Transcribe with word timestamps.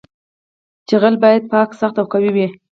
جغل 0.89 1.15
باید 1.23 1.43
پاک 1.51 1.69
سخت 1.79 1.95
او 1.99 2.05
قوي 2.11 2.31
وي 2.35 2.47